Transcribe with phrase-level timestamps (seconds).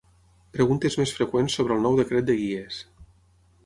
[0.57, 2.85] Preguntes més freqüents sobre el nou Decret de guies.